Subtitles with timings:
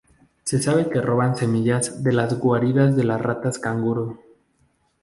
[0.45, 4.17] Se sabe que roban semillas de las guaridas de las ratas canguro.